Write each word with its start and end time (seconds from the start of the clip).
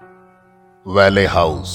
वैले 0.00 1.24
house 1.26 1.70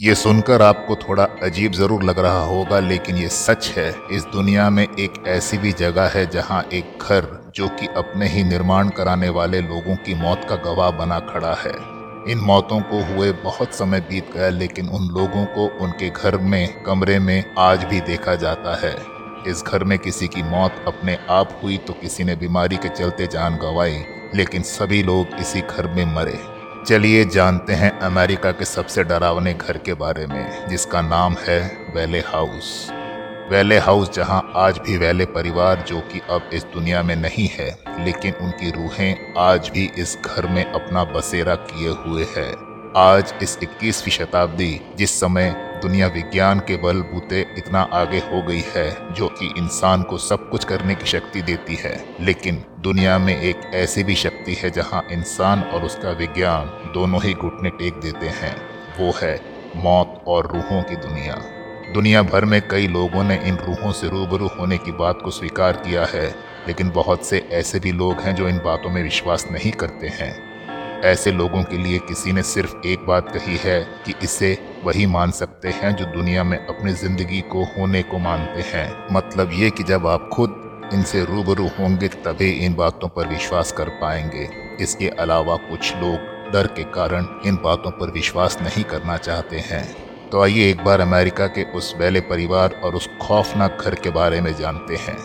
ये 0.00 0.14
सुनकर 0.14 0.62
आपको 0.62 0.96
थोड़ा 0.96 1.24
अजीब 1.42 1.72
ज़रूर 1.72 2.02
लग 2.02 2.18
रहा 2.18 2.42
होगा, 2.42 2.78
लेकिन 2.80 3.16
ये 3.16 3.28
सच 3.28 3.68
है, 3.76 3.88
इस 4.12 4.24
दुनिया 4.24 4.68
में 4.70 4.82
एक 4.82 5.22
ऐसी 5.26 5.58
भी 5.58 5.72
जगह 5.72 6.08
है 6.08 6.24
जहाँ 6.26 6.62
एक 6.72 6.98
घर, 7.02 7.52
जो 7.56 7.68
कि 7.68 7.86
अपने 7.86 8.28
ही 8.28 8.44
निर्माण 8.44 8.88
कराने 8.88 9.28
वाले 9.28 9.60
लोगों 9.60 9.96
की 9.96 10.14
मौत 10.14 10.44
का 10.48 10.56
गवाह 10.56 10.90
बना 10.90 11.18
खड़ा 11.20 11.54
है। 11.54 11.72
इन 12.32 12.38
मौतों 12.38 12.80
को 12.80 13.02
हुए 13.04 13.30
बहुत 13.32 13.74
समय 13.74 14.00
बीत 14.00 14.32
गया, 14.34 14.48
लेकिन 14.48 14.88
उन 14.88 15.08
लोगों 15.08 15.44
को 15.46 15.66
उनके 15.84 16.10
घर 16.10 16.36
में, 16.36 16.82
कमरे 16.82 17.18
में 17.18 17.54
आज 17.58 17.84
भी 17.84 18.00
देखा 18.00 18.34
जाता 18.34 18.76
है। 18.76 18.94
इस 19.46 19.64
घर 19.64 19.84
में 19.84 19.98
किसी 19.98 20.28
की 20.28 20.42
मौत 20.42 20.84
अपने 20.86 21.18
आप 21.30 21.58
हुई 21.62 21.76
तो 21.78 21.92
किसी 21.92 22.24
ने 22.24 22.36
बीमारी 22.36 22.76
के 22.76 22.88
चलते 22.88 23.26
जान 23.26 23.56
गंवाई, 23.56 24.04
लेकिन 24.34 24.62
सभी 24.62 25.02
लोग 25.02 25.34
इसी 25.40 25.60
घर 25.60 25.86
में 25.86 26.04
मरे। 26.14 26.57
चलिए 26.88 27.24
जानते 27.24 27.72
हैं 27.72 28.00
अमेरिका 28.00 28.52
के 28.52 28.64
सबसे 28.64 29.04
डरावने 29.04 29.54
घर 29.54 29.78
के 29.78 29.94
बारे 29.94 30.26
में, 30.26 30.68
जिसका 30.68 31.02
नाम 31.02 31.34
है 31.34 31.86
वेले 31.94 32.18
हाउस। 32.18 32.88
वेले 33.50 33.78
हाउस, 33.78 34.10
जहाँ 34.10 34.52
आज 34.56 34.78
भी 34.78 34.96
वेले 34.96 35.24
परिवार, 35.24 35.84
जो 35.88 36.00
कि 36.00 36.20
अब 36.30 36.50
इस 36.52 36.64
दुनिया 36.64 37.02
में 37.02 37.16
नहीं 37.16 37.48
है, 37.48 37.78
लेकिन 38.00 38.34
उनकी 38.34 38.70
रूहें 38.70 39.34
आज 39.38 39.68
भी 39.68 39.90
इस 39.98 40.18
घर 40.24 40.46
में 40.46 40.72
अपना 40.72 41.04
बसेरा 41.04 41.54
किए 41.54 41.88
हुए 41.88 42.26
है। 42.36 42.52
आज 42.96 43.34
इस 43.42 43.58
21वीं 43.62 44.12
शताब्दी, 44.12 44.80
जिस 44.98 45.20
समय 45.20 45.67
दुनिया 45.80 46.06
विज्ञान 46.06 46.60
के 46.60 46.76
बल 46.76 47.00
बूते 47.00 47.46
इतना 47.58 47.80
आगे 47.92 48.18
हो 48.18 48.42
गई 48.42 48.62
है, 48.76 49.14
जो 49.14 49.28
कि 49.28 49.46
इंसान 49.58 50.02
को 50.02 50.18
सब 50.18 50.50
कुछ 50.50 50.64
करने 50.64 50.94
की 50.94 51.06
शक्ति 51.06 51.42
देती 51.42 51.74
है। 51.74 52.04
लेकिन 52.20 52.64
दुनिया 52.80 53.18
में 53.18 53.40
एक 53.40 53.60
ऐसी 53.74 54.04
भी 54.04 54.14
शक्ति 54.14 54.54
है 54.54 54.70
जहाँ 54.70 55.06
इंसान 55.10 55.62
और 55.62 55.84
उसका 55.84 56.10
विज्ञान 56.10 56.92
दोनों 56.94 57.22
ही 57.22 57.34
घुटने 57.34 57.70
टेक 57.70 57.94
देते 57.94 58.26
हैं, 58.26 58.56
वो 59.00 59.12
है 59.22 59.40
मौत 59.76 60.24
और 60.26 60.46
रूहों 60.46 60.82
की 60.82 60.96
दुनिया। 60.96 61.34
दुनिया 61.94 62.22
भर 62.22 62.44
में 62.44 62.68
कई 62.68 62.86
लोगों 62.86 63.24
ने 63.24 63.40
इन 63.44 63.56
रूहों 63.56 63.92
से 63.92 64.08
रूबरू 64.08 64.46
होने 64.46 64.78
की 64.78 64.92
बात 64.92 65.18
को 65.24 65.30
स्वीकार 65.30 65.72
किया 65.72 66.04
है, 66.04 66.34
लेकिन 66.68 66.90
बहुत 66.90 67.26
से 67.26 67.48
ऐसे 67.52 67.80
भी 67.80 67.92
लोग 67.92 68.20
हैं 68.20 68.34
जो 68.34 68.48
इन 68.48 68.58
बातों 68.58 68.90
में 68.90 69.02
विश्वास 69.02 69.46
नहीं 69.52 69.72
करते 69.72 70.08
हैं। 70.08 70.57
ऐसे 71.04 71.32
लोगों 71.32 71.62
के 71.62 71.78
लिए 71.78 71.98
किसी 71.98 72.32
ने 72.32 72.42
सिर्फ़ 72.42 72.86
एक 72.86 73.06
बात 73.06 73.28
कही 73.36 73.56
है 73.56 73.80
कि 74.06 74.14
इसे 74.22 74.58
वही 74.84 75.06
मान 75.06 75.30
सकते 75.30 75.68
हैं 75.68 75.96
जो 75.96 76.04
दुनिया 76.04 76.44
में 76.44 76.66
अपनी 76.66 76.92
ज़िंदगी 76.92 77.40
को 77.40 77.64
होने 77.64 78.02
को 78.02 78.18
मानते 78.18 78.60
हैं। 78.60 79.06
मतलब 79.12 79.50
ये 79.52 79.70
कि 79.70 79.82
जब 79.82 80.06
आप 80.06 80.30
खुद 80.32 80.90
इनसे 80.94 81.24
रूबरू 81.24 81.66
होंगे, 81.66 82.08
तभी 82.08 82.50
इन 82.50 82.74
बातों 82.74 83.08
पर 83.08 83.26
विश्वास 83.26 83.72
कर 83.72 83.88
पाएँगे। 83.88 84.48
इसके 84.80 85.08
अलावा 85.08 85.56
कुछ 85.56 85.96
लोग 85.96 86.52
डर 86.52 86.66
के 86.66 86.82
कारण 86.82 87.26
इन 87.46 87.56
बातों 87.56 87.90
पर 87.90 88.10
विश्वास 88.10 88.58
नहीं 88.62 88.84
करना 88.84 89.16
चाहते 89.16 89.58
हैं। 89.58 89.96
तो 90.30 90.42
आइए 90.42 90.70
एक 90.70 90.84
बार 90.84 91.00
अमेरिका 91.00 91.46
के 91.46 91.62
उस 91.72 91.94
वेले 91.98 92.20
परिवार 92.20 92.80
और 92.84 92.94
उस 92.94 93.08
खौफनाक 93.22 93.78
घर 93.80 93.94
के 93.94 94.10
बारे 94.10 94.40
में 94.40 94.54
जानते 94.54 94.96
हैं। 94.96 95.16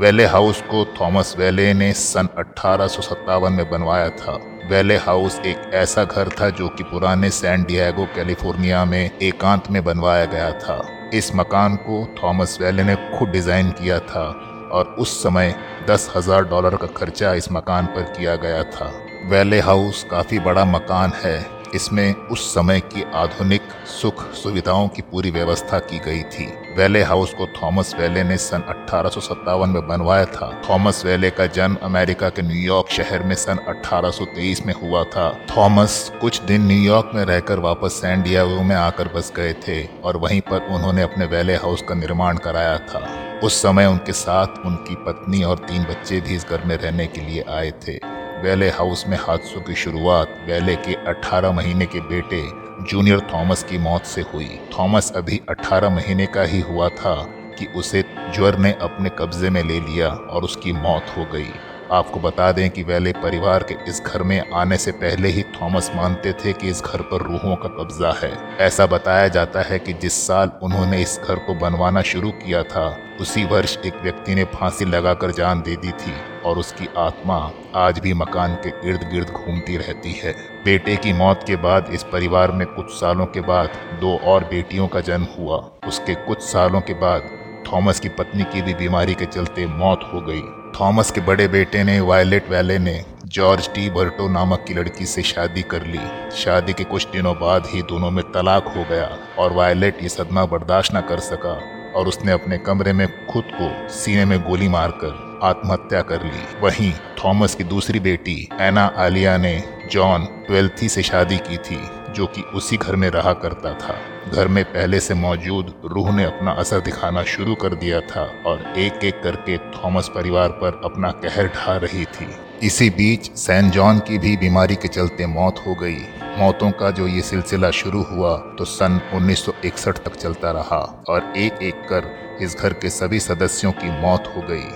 वेले 0.00 0.26
हाउस 0.26 0.60
को 0.60 0.84
थॉमस 1.00 1.34
वेले 1.38 1.74
ने 1.74 1.92
सन 1.92 2.28
अठारह 2.38 3.50
में 3.50 3.70
बनवाया 3.70 4.08
था। 4.08 4.38
वेले 4.70 4.96
हाउस 4.96 5.38
एक 5.46 5.70
ऐसा 5.74 6.02
घर 6.04 6.28
था 6.30 6.48
जो 6.50 6.68
कि 6.68 6.82
पुराने 6.82 7.30
सैन 7.30 7.62
डिएगो, 7.64 8.04
कैलिफ़ोर्निया 8.06 8.84
में 8.84 9.18
एकांत 9.22 9.70
में 9.70 9.82
बनवाया 9.84 10.24
गया 10.24 10.50
था। 10.52 10.78
इस 11.14 11.30
मकान 11.34 11.76
को 11.76 12.04
थॉमस 12.22 12.56
वेले 12.60 12.82
ने 12.82 12.94
खुद 13.18 13.28
डिज़ाइन 13.28 13.70
किया 13.72 13.98
था 14.00 14.24
और 14.72 14.94
उस 14.98 15.22
समय 15.22 15.54
दस 15.88 16.08
हज़ार 16.16 16.44
डॉलर 16.44 16.76
का 16.76 16.86
खर्चा 16.96 17.32
इस 17.34 17.50
मकान 17.52 17.86
पर 17.86 18.02
किया 18.12 18.36
गया 18.36 18.62
था। 18.64 18.92
वेले 19.24 19.60
हाउस 19.60 20.04
काफ़ी 20.10 20.38
बड़ा 20.38 20.64
मकान 20.64 21.12
है। 21.24 21.38
इसमें 21.74 22.14
उस 22.14 22.54
समय 22.54 22.80
की 22.80 23.04
आधुनिक 23.14 23.62
सुख 23.86 24.32
सुविधाओं 24.32 24.88
की 24.88 25.02
पूरी 25.02 25.30
व्यवस्था 25.30 25.78
की 25.78 25.98
गई 25.98 26.22
थी। 26.22 26.46
वेले 26.76 27.02
हाउस 27.02 27.34
को 27.34 27.46
थॉमस 27.46 27.94
वेले 27.98 28.22
ने 28.22 28.36
सन 28.36 28.60
अठारह 28.60 29.66
में 29.66 29.88
बनवाया 29.88 30.24
था। 30.24 30.62
थॉमस 30.70 31.04
वेले 31.04 31.30
का 31.30 31.46
जन्म 31.46 31.76
अमेरिका 31.82 32.28
के 32.28 32.42
न्यूयॉर्क 32.42 32.88
शहर 32.88 33.22
में 33.22 33.34
सन 33.34 33.58
1823 33.68 34.66
में 34.66 34.74
हुआ 34.74 35.04
था। 35.04 35.46
थॉमस 35.56 36.12
कुछ 36.20 36.42
दिन 36.42 36.66
न्यूयॉर्क 36.66 37.10
में 37.14 37.24
रहकर 37.24 37.58
वापस 37.58 37.92
सैन 37.92 38.22
डियागो 38.22 38.62
में 38.62 38.76
आकर 38.76 39.08
बस 39.08 39.32
गए 39.36 39.52
थे 39.52 39.84
और 40.04 40.16
वहीं 40.16 40.40
पर 40.40 40.66
उन्होंने 40.66 41.02
अपने 41.02 41.24
वेले 41.24 41.54
हाउस 41.54 41.82
का 41.82 41.94
निर्माण 41.94 42.36
कराया 42.36 42.78
था। 42.78 43.30
उस 43.44 43.62
समय 43.62 43.86
उनके 43.86 44.12
साथ 44.12 44.46
उनकी 44.66 44.94
पत्नी 44.94 45.42
और 45.42 45.58
तीन 45.58 45.82
बच्चे 45.82 46.20
भी 46.20 46.34
इस 46.34 46.46
घर 46.50 46.64
में 46.64 46.76
रहने 46.76 47.06
के 47.06 47.20
लिए 47.20 47.44
आए 47.48 47.70
थे। 47.70 48.19
वेले 48.40 48.68
हाउस 48.68 49.04
में 49.06 49.16
हादसों 49.16 49.60
की 49.60 49.74
शुरुआत 49.74 50.38
वेले 50.46 50.76
के 50.76 50.94
18 51.04 51.52
महीने 51.52 51.86
के 51.86 52.00
बेटे 52.00 52.42
जूनियर 52.84 53.20
थॉमस 53.20 53.62
की 53.64 53.78
मौत 53.78 54.04
से 54.04 54.20
हुई। 54.20 54.60
थॉमस 54.78 55.12
अभी 55.16 55.40
18 55.50 55.90
महीने 55.90 56.26
का 56.26 56.42
ही 56.42 56.60
हुआ 56.60 56.88
था 56.88 57.14
कि 57.58 57.66
उसे 57.66 58.02
ज्वर 58.34 58.58
ने 58.58 58.72
अपने 58.72 59.10
कब्जे 59.18 59.50
में 59.50 59.62
ले 59.64 59.80
लिया 59.80 60.08
और 60.08 60.44
उसकी 60.44 60.72
मौत 60.72 61.14
हो 61.16 61.24
गई। 61.24 61.52
आपको 61.92 62.20
बता 62.20 62.52
दें 62.52 62.70
कि 62.70 62.82
वेले 62.82 63.12
परिवार 63.12 63.62
के 63.62 63.74
इस 63.88 64.02
घर 64.06 64.22
में 64.22 64.50
आने 64.52 64.76
से 64.76 64.92
पहले 64.92 65.28
ही 65.28 65.42
थॉमस 65.42 65.90
मानते 65.94 66.32
थे 66.32 66.52
कि 66.52 66.68
इस 66.68 66.82
घर 66.82 67.02
पर 67.02 67.22
रूहों 67.22 67.56
का 67.56 67.68
कब्जा 67.68 68.12
है। 68.22 68.56
ऐसा 68.58 68.86
बताया 68.86 69.28
जाता 69.28 69.62
है 69.62 69.78
कि 69.78 69.92
जिस 69.92 70.26
साल 70.26 70.50
उन्होंने 70.62 71.02
इस 71.02 71.20
घर 71.28 71.34
को 71.34 71.54
बनवाना 71.54 72.02
शुरू 72.02 72.30
किया 72.30 72.62
था, 72.62 72.96
उसी 73.20 73.44
वर्ष 73.44 73.76
एक 73.86 73.94
व्यक्ति 74.02 74.34
ने 74.34 74.44
फांसी 74.44 74.84
लगाकर 74.84 75.30
जान 75.30 75.60
दे 75.60 75.76
दी 75.76 75.90
थी 75.90 76.14
और 76.44 76.58
उसकी 76.58 76.88
आत्मा 76.98 77.50
आज 77.74 77.98
भी 77.98 78.14
मकान 78.14 78.54
के 78.54 78.90
इर्द 78.90 79.10
गिर्द 79.12 79.30
घूमती 79.30 79.76
रहती 79.76 80.12
है। 80.12 80.32
बेटे 80.64 80.96
की 80.96 81.12
मौत 81.12 81.44
के 81.46 81.56
बाद 81.56 81.90
इस 81.92 82.02
परिवार 82.02 82.52
में 82.52 82.66
कुछ 82.66 82.90
सालों 82.90 83.26
के 83.26 83.40
बाद 83.40 83.68
दो 84.00 84.16
और 84.16 84.44
बेटियों 84.44 84.88
का 84.88 85.00
जन्म 85.00 85.26
हुआ। 85.38 85.56
उसके 85.88 86.14
कुछ 86.14 86.42
सालों 86.42 86.80
के 86.80 86.94
बाद 86.94 87.30
थॉमस 87.72 88.00
की 88.00 88.08
पत्नी 88.08 88.42
की 88.42 88.62
भी 88.62 88.74
बीमारी 88.74 89.14
के 89.14 89.24
चलते 89.24 89.66
मौत 89.66 90.10
हो 90.14 90.20
गई। 90.20 90.59
थॉमस 90.74 91.10
के 91.10 91.20
बड़े 91.20 91.48
बेटे 91.48 91.84
ने, 91.84 92.00
वायलेट 92.00 92.50
वैले 92.50 92.78
ने, 92.78 93.04
जॉर्ज 93.26 93.68
टी. 93.68 93.90
बर्टो 93.90 94.28
नामक 94.28 94.64
की 94.68 94.74
लड़की 94.74 95.06
से 95.06 95.22
शादी 95.22 95.62
कर 95.62 95.86
ली। 95.86 96.00
शादी 96.36 96.72
के 96.72 96.84
कुछ 96.84 97.06
दिनों 97.06 97.34
बाद 97.34 97.66
ही 97.66 97.82
दोनों 97.82 98.10
में 98.10 98.24
तलाक 98.24 98.64
हो 98.76 98.84
गया 98.84 99.08
और 99.38 99.52
वायलेट 99.52 100.02
ये 100.02 100.08
सदमा 100.08 100.44
बर्दाश्त 100.44 100.94
न 100.94 101.00
कर 101.00 101.20
सका 101.20 101.60
और 101.96 102.08
उसने 102.08 102.32
अपने 102.32 102.58
कमरे 102.58 102.92
में 102.92 103.26
खुद 103.26 103.44
को 103.54 103.88
सीने 103.88 104.24
में 104.24 104.38
गोली 104.40 104.68
मारकर 104.68 105.40
आत्महत्या 105.42 106.02
कर 106.02 106.24
ली। 106.24 106.60
वहीं 106.60 106.92
थॉमस 107.24 107.54
की 107.54 107.64
दूसरी 107.64 108.00
बेटी, 108.00 108.48
एना 108.60 108.84
आलिया 108.96 109.36
ने, 109.36 109.62
जॉन 109.92 110.24
ट्वेल्थी 110.46 110.88
से 110.88 111.02
शादी 111.02 111.38
की 111.38 111.56
थी। 111.56 111.80
जो 112.12 112.26
कि 112.26 112.42
उसी 112.54 112.76
घर 112.76 112.96
में 112.96 113.08
रहा 113.10 113.32
करता 113.32 113.72
था। 113.74 113.98
घर 114.32 114.48
में 114.48 114.64
पहले 114.64 115.00
से 115.00 115.14
मौजूद 115.14 115.72
रूह 115.84 116.10
ने 116.16 116.24
अपना 116.24 116.52
असर 116.52 116.80
दिखाना 116.80 117.22
शुरू 117.24 117.54
कर 117.54 117.74
दिया 117.74 118.00
था 118.00 118.22
और 118.46 118.62
एक 118.78 119.04
एक 119.04 119.22
करके 119.22 119.58
थॉमस 119.58 120.08
परिवार 120.08 120.48
पर 120.48 120.80
अपना 120.84 121.10
कहर 121.22 121.46
ढा 121.46 121.76
रही 121.76 122.04
थी। 122.04 122.28
इसी 122.62 122.90
बीच 122.90 123.30
सैन 123.36 123.70
जॉन 123.70 123.98
की 123.98 124.18
भी 124.18 124.36
बीमारी 124.36 124.74
के 124.74 124.88
चलते 124.88 125.26
मौत 125.26 125.62
हो 125.66 125.74
गई। 125.74 125.98
मौतों 126.38 126.70
का 126.70 126.90
जो 126.90 127.06
ये 127.06 127.20
सिलसिला 127.20 127.70
शुरू 127.70 128.02
हुआ 128.02 128.36
तो 128.58 128.64
सन 128.64 129.00
1961 129.14 129.98
तक 129.98 130.16
चलता 130.16 130.50
रहा 130.50 131.04
और 131.08 131.32
एक 131.36 131.62
एक 131.62 131.74
कर 131.92 132.38
इस 132.42 132.56
घर 132.60 132.72
के 132.72 132.90
सभी 132.90 133.20
सदस्यों 133.20 133.72
की 133.72 133.90
मौत 134.00 134.32
हो 134.36 134.42
गई। 134.42 134.68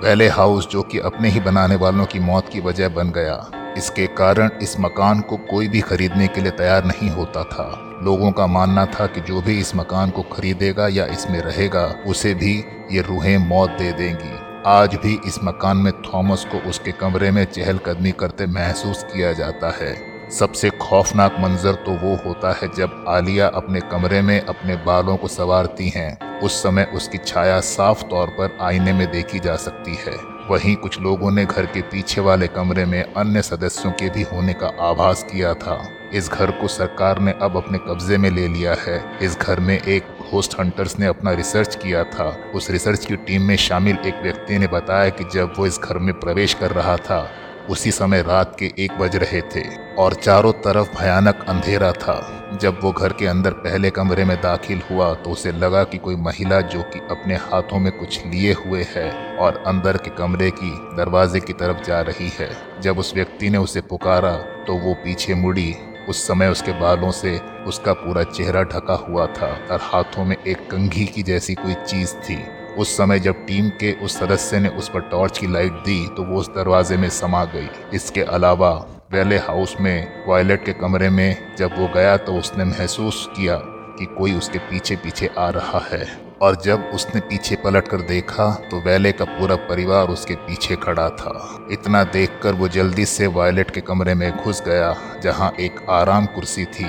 वैले 0.00 0.28
हाउस 0.28 0.68
जो 0.68 0.82
कि 0.82 0.98
अपने 0.98 1.28
ही 1.28 1.40
बनाने 1.40 1.76
वालों 1.76 2.04
की 2.04 2.18
मौत 2.18 2.48
की 2.48 2.60
वजह 2.60 2.88
बन 2.88 3.10
गया। 3.10 3.36
इसके 3.78 4.06
कारण 4.06 4.50
इस 4.62 4.74
मकान 4.80 5.20
को 5.20 5.36
कोई 5.50 5.68
भी 5.68 5.80
खरीदने 5.80 6.26
के 6.26 6.40
लिए 6.40 6.50
तैयार 6.50 6.84
नहीं 6.84 7.10
होता 7.10 7.44
था। 7.44 7.66
लोगों 8.04 8.32
का 8.32 8.46
मानना 8.46 8.84
था 8.86 9.06
कि 9.06 9.20
जो 9.20 9.40
भी 9.42 9.58
इस 9.60 9.74
मकान 9.76 10.10
को 10.10 10.22
खरीदेगा 10.22 10.88
या 10.88 11.06
इसमें 11.06 11.40
रहेगा, 11.40 11.84
उसे 12.06 12.34
भी 12.34 12.52
ये 12.92 13.02
रूहें 13.02 13.36
मौत 13.38 13.70
दे 13.70 13.92
देंगी। 13.92 14.36
आज 14.66 14.94
भी 14.94 15.18
इस 15.26 15.38
मकान 15.44 15.76
में 15.76 15.92
थॉमस 16.02 16.44
को 16.44 16.68
उसके 16.68 16.92
कमरे 16.92 17.30
में 17.30 17.44
चहलकदमी 17.44 18.12
करते 18.12 18.46
महसूस 18.46 19.02
किया 19.04 19.32
जाता 19.32 19.70
है। 19.80 19.96
सबसे 20.30 20.70
खौफनाक 20.70 21.36
मंजर 21.40 21.74
तो 21.86 21.92
वो 21.98 22.14
होता 22.16 22.52
है 22.52 22.68
जब 22.76 23.04
आलिया 23.08 23.46
अपने 23.54 23.80
कमरे 23.80 24.20
में 24.22 24.40
अपने 24.40 24.76
बालों 24.76 25.16
को 25.16 25.28
संवारती 25.28 25.88
हैं। 25.88 26.40
उस 26.40 26.62
समय 26.62 26.90
उसकी 26.94 27.18
छाया 27.18 27.60
साफ़ 27.60 28.02
तौर 28.02 28.26
पर 28.30 28.58
आईने 28.60 28.92
में 28.92 29.10
देखी 29.10 29.38
जा 29.38 29.56
सकती 29.56 29.94
है। 29.96 30.16
वहीं 30.50 30.76
कुछ 30.76 31.00
लोगों 31.00 31.30
ने 31.30 31.44
घर 31.44 31.66
के 31.66 31.80
पीछे 31.82 32.20
वाले 32.20 32.46
कमरे 32.46 32.84
में 32.84 33.02
अन्य 33.02 33.42
सदस्यों 33.42 33.92
के 33.92 34.10
भी 34.10 34.22
होने 34.22 34.52
का 34.52 34.66
आभास 34.80 35.22
किया 35.22 35.54
था। 35.54 35.88
इस 36.14 36.28
घर 36.28 36.50
को 36.50 36.68
सरकार 36.68 37.18
ने 37.18 37.34
अब 37.42 37.56
अपने 37.56 37.78
कब्जे 37.78 38.16
में 38.16 38.30
ले 38.30 38.48
लिया 38.48 38.76
है। 38.86 39.18
इस 39.22 39.38
घर 39.38 39.60
में 39.60 39.82
एक 39.82 40.18
होस्ट 40.32 40.60
हंटर्स 40.60 40.98
ने 40.98 41.06
अपना 41.06 41.32
रिसर्च 41.32 41.76
किया 41.76 42.04
था। 42.04 42.50
उस 42.54 42.70
रिसर्च 42.70 43.04
की 43.06 43.16
टीम 43.16 43.42
में 43.42 43.56
शामिल 43.56 43.98
एक 44.06 44.22
व्यक्ति 44.22 44.58
ने 44.58 44.66
बताया 44.66 45.08
कि 45.08 45.24
जब 45.24 45.52
वो 45.58 45.66
इस 45.66 45.78
घर 45.84 45.98
में 45.98 46.20
प्रवेश 46.20 46.54
कर 46.54 46.70
रहा 46.70 46.96
था 46.96 47.30
उसी 47.70 47.90
समय 47.90 48.22
रात 48.22 48.56
के 48.58 48.72
एक 48.78 48.92
बज 48.92 49.16
रहे 49.16 49.40
थे 49.54 49.62
और 49.94 50.14
चारों 50.14 50.52
तरफ़ 50.64 50.90
भयानक 50.98 51.44
अंधेरा 51.48 51.90
था। 51.92 52.34
जब 52.62 52.78
वो 52.82 52.92
घर 52.92 53.12
के 53.12 53.26
अंदर 53.26 53.52
पहले 53.58 53.90
कमरे 53.90 54.24
में 54.24 54.36
दाखिल 54.36 54.80
हुआ 54.90 55.12
तो 55.14 55.30
उसे 55.30 55.52
लगा 55.52 55.82
कि 55.84 55.98
कोई 55.98 56.16
महिला 56.16 56.60
जो 56.60 56.82
कि 56.82 57.00
अपने 57.10 57.34
हाथों 57.34 57.78
में 57.78 57.90
कुछ 57.92 58.24
लिए 58.26 58.52
हुए 58.52 58.86
है 58.90 59.10
और 59.36 59.62
अंदर 59.66 59.96
के 59.96 60.10
कमरे 60.10 60.50
की 60.50 60.70
दरवाजे 60.96 61.40
की 61.40 61.52
तरफ़ 61.52 61.84
जा 61.84 62.00
रही 62.00 62.28
है। 62.28 62.50
जब 62.80 62.98
उस 62.98 63.14
व्यक्ति 63.14 63.50
ने 63.50 63.58
उसे 63.58 63.80
पुकारा 63.80 64.36
तो 64.66 64.74
वो 64.76 64.94
पीछे 64.94 65.34
मुड़ी। 65.34 65.74
उस 66.08 66.26
समय 66.26 66.48
उसके 66.48 66.72
बालों 66.72 67.10
से 67.10 67.38
उसका 67.66 67.92
पूरा 67.92 68.22
चेहरा 68.22 68.62
ढका 68.64 68.94
हुआ 69.08 69.26
था 69.32 69.46
और 69.70 69.80
हाथों 69.82 70.24
में 70.24 70.36
एक 70.36 70.70
कंघी 70.70 71.04
की 71.06 71.22
जैसी 71.22 71.54
कोई 71.54 71.74
चीज़ 71.86 72.14
थी। 72.20 72.36
उस 72.74 72.96
समय 72.96 73.20
जब 73.20 73.44
टीम 73.46 73.68
के 73.80 73.92
उस 73.94 74.18
सदस्य 74.18 74.58
ने 74.60 74.68
उस 74.68 74.88
पर 74.88 75.00
टॉर्च 75.10 75.38
की 75.38 75.46
लाइट 75.46 75.72
दी 75.84 76.06
तो 76.08 76.22
वो 76.24 76.38
उस 76.40 76.48
दरवाजे 76.48 76.96
में 76.96 77.08
समा 77.10 77.44
गई। 77.46 77.68
इसके 77.94 78.22
अलावा 78.22 78.70
वेले 79.12 79.36
हाउस 79.38 79.74
में 79.80 80.24
वायलेट 80.28 80.64
के 80.64 80.72
कमरे 80.74 81.10
में 81.10 81.56
जब 81.58 81.78
वो 81.78 81.88
गया 81.94 82.16
तो 82.16 82.34
उसने 82.34 82.64
महसूस 82.64 83.28
किया 83.36 83.56
कि 83.98 84.04
कोई 84.18 84.34
उसके 84.34 84.58
पीछे 84.60 84.96
पीछे 84.96 85.30
आ 85.38 85.48
रहा 85.50 85.80
है। 85.92 86.06
और 86.42 86.56
जब 86.56 86.90
उसने 86.94 87.20
पीछे 87.20 87.56
पलट 87.56 87.88
कर 87.88 88.00
देखा 88.08 88.50
तो 88.70 88.80
वैले 88.80 89.12
का 89.12 89.24
पूरा 89.24 89.56
परिवार 89.68 90.08
उसके 90.08 90.34
पीछे 90.36 90.76
खड़ा 90.76 91.08
था। 91.10 91.66
इतना 91.72 92.02
देखकर 92.04 92.54
वो 92.54 92.68
जल्दी 92.68 93.04
से 93.06 93.26
वायलेट 93.26 93.70
के 93.70 93.80
कमरे 93.80 94.14
में 94.14 94.30
घुस 94.32 94.62
गया, 94.62 94.94
जहाँ 95.22 95.52
एक 95.60 95.84
आराम 95.90 96.26
कुर्सी 96.26 96.64
थी। 96.64 96.86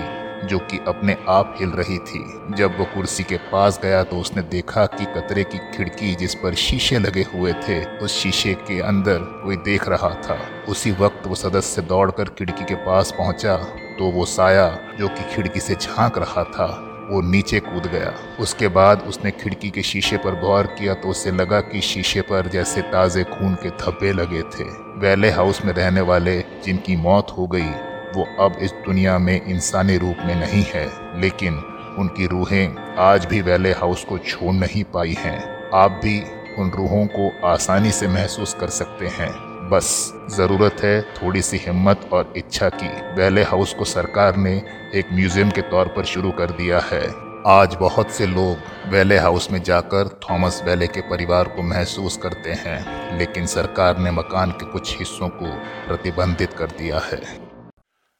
जो 0.49 0.57
कि 0.61 0.79
अपने 0.87 1.15
आप 1.29 1.55
हिल 1.59 1.69
रही 1.71 1.97
थी। 1.99 2.23
जब 2.57 2.77
वो 2.79 2.85
कुर्सी 2.85 3.23
के 3.23 3.37
पास 3.51 3.79
गया 3.83 4.03
तो 4.03 4.19
उसने 4.19 4.41
देखा 4.49 4.85
कि 4.87 5.05
कतरे 5.15 5.43
की 5.43 5.57
खिड़की 5.73 6.13
जिस 6.15 6.35
पर 6.35 6.55
शीशे 6.57 6.99
लगे 6.99 7.25
हुए 7.33 7.53
थे, 7.59 7.83
उस 7.97 8.11
शीशे 8.13 8.53
के 8.61 8.79
अंदर 8.81 9.17
कोई 9.43 9.57
देख 9.65 9.87
रहा 9.89 10.09
था। 10.21 10.39
उसी 10.69 10.91
वक्त 10.99 11.27
वो 11.27 11.35
सदस्य 11.37 11.81
दौड़कर 11.83 12.29
खिड़की 12.29 12.63
के 12.63 12.75
पास 12.85 13.13
पहुँचा 13.17 13.55
तो 13.97 14.11
वो 14.11 14.25
साया, 14.27 14.67
जो 14.99 15.07
कि 15.07 15.23
खिड़की 15.33 15.59
से 15.59 15.75
झाँक 15.75 16.17
रहा 16.17 16.43
था, 16.45 16.67
वो 17.09 17.21
नीचे 17.21 17.59
कूद 17.59 17.85
गया। 17.85 18.13
उसके 18.39 18.67
बाद 18.69 19.01
उसने 19.01 19.31
खिड़की 19.33 19.69
के 19.69 19.83
शीशे 19.83 20.17
पर 20.17 20.39
गौर 20.41 20.67
किया 20.77 20.93
तो 20.93 21.09
उसे 21.09 21.31
लगा 21.31 21.59
कि 21.61 21.81
शीशे 21.81 22.21
पर 22.21 22.47
जैसे 22.47 22.81
ताज़े 22.91 23.23
खून 23.25 23.55
के 23.55 23.69
धब्बे 23.77 24.11
लगे 24.13 24.41
थे। 24.49 24.63
वैले 24.99 25.29
हाउस 25.31 25.63
में 25.65 25.73
रहने 25.73 26.01
वाले 26.03 26.37
जिनकी 26.65 26.95
मौत 26.97 27.35
हो 27.37 27.47
गई 27.47 27.71
वो 28.15 28.27
अब 28.39 28.57
इस 28.61 28.71
दुनिया 28.85 29.17
में 29.17 29.41
इंसानी 29.41 29.97
रूप 29.97 30.17
में 30.19 30.35
नहीं 30.35 30.63
है, 30.65 30.85
लेकिन 31.21 31.57
उनकी 31.99 32.27
रूहें 32.27 32.75
आज 32.99 33.25
भी 33.25 33.41
वेले 33.41 33.71
हाउस 33.71 34.03
को 34.03 34.17
छोड़ 34.17 34.53
नहीं 34.53 34.83
पाई 34.83 35.15
हैं। 35.19 35.39
आप 35.73 35.99
भी 36.03 36.19
उन 36.59 36.71
रूहों 36.71 37.05
को 37.07 37.31
आसानी 37.47 37.91
से 37.91 38.07
महसूस 38.07 38.53
कर 38.53 38.69
सकते 38.69 39.07
हैं। 39.07 39.31
बस 39.69 39.89
ज़रूरत 40.31 40.83
है 40.83 41.01
थोड़ी 41.01 41.41
सी 41.41 41.57
हिम्मत 41.57 42.09
और 42.13 42.33
इच्छा 42.37 42.69
की। 42.69 42.89
वेले 43.15 43.43
हाउस 43.43 43.73
को 43.73 43.85
सरकार 43.85 44.35
ने 44.35 44.55
एक 44.95 45.13
म्यूज़ियम 45.13 45.49
के 45.49 45.61
तौर 45.61 45.87
पर 45.87 46.05
शुरू 46.05 46.31
कर 46.31 46.51
दिया 46.51 46.79
है। 46.91 47.01
आज 47.47 47.75
बहुत 47.79 48.11
से 48.11 48.25
लोग 48.25 48.91
वेले 48.91 49.17
हाउस 49.17 49.51
में 49.51 49.61
जाकर 49.63 50.07
थॉमस 50.23 50.61
वेले 50.65 50.87
के 50.87 51.01
परिवार 51.01 51.47
को 51.47 51.61
महसूस 51.61 52.17
करते 52.17 52.53
हैं, 52.53 53.17
लेकिन 53.17 53.45
सरकार 53.45 53.97
ने 53.97 54.11
मकान 54.11 54.51
के 54.51 54.65
कुछ 54.65 54.97
हिस्सों 54.99 55.29
को 55.29 55.53
प्रतिबंधित 55.87 56.53
कर 56.53 56.71
दिया 56.77 56.99
है। 57.05 57.21